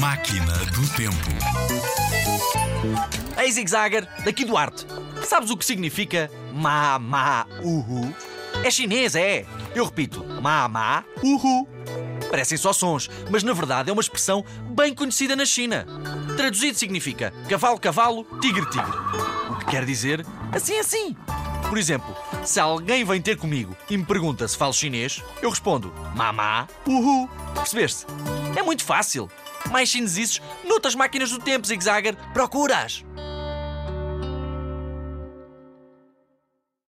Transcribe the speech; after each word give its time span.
Máquina 0.00 0.56
do 0.72 0.88
Tempo. 0.96 1.14
Ei, 3.36 3.52
Zigzagger, 3.52 4.08
daqui 4.24 4.46
Duarte. 4.46 4.86
Sabes 5.22 5.50
o 5.50 5.56
que 5.58 5.64
significa 5.64 6.30
ma, 6.54 6.98
ma, 6.98 7.46
uhu? 7.62 8.10
É 8.64 8.70
chinês, 8.70 9.14
é. 9.14 9.44
Eu 9.74 9.84
repito, 9.84 10.24
ma, 10.40 10.66
ma, 10.68 11.04
uhu. 11.22 11.68
Parecem 12.30 12.56
só 12.56 12.72
sons, 12.72 13.10
mas 13.30 13.42
na 13.42 13.52
verdade 13.52 13.90
é 13.90 13.92
uma 13.92 14.00
expressão 14.00 14.42
bem 14.70 14.94
conhecida 14.94 15.36
na 15.36 15.44
China. 15.44 15.86
Traduzido 16.34 16.78
significa 16.78 17.30
cavalo, 17.46 17.78
cavalo, 17.78 18.24
tigre, 18.40 18.64
tigre. 18.70 18.96
O 19.50 19.56
que 19.56 19.66
quer 19.66 19.84
dizer 19.84 20.24
assim, 20.50 20.78
assim. 20.78 21.14
Por 21.68 21.76
exemplo, 21.76 22.16
se 22.42 22.58
alguém 22.58 23.04
vem 23.04 23.20
ter 23.20 23.36
comigo 23.36 23.76
e 23.90 23.98
me 23.98 24.04
pergunta 24.04 24.48
se 24.48 24.56
falo 24.56 24.72
chinês, 24.72 25.22
eu 25.42 25.50
respondo 25.50 25.92
mamá, 26.16 26.66
uhu. 26.86 27.28
Percebeste? 27.60 28.06
É 28.56 28.62
muito 28.62 28.82
fácil. 28.82 29.28
Mais 29.70 29.88
chinesices 29.88 30.40
noutras 30.64 30.94
máquinas 30.94 31.30
do 31.30 31.38
tempo, 31.38 31.66
Zigzagger. 31.66 32.16
Procuras! 32.32 33.04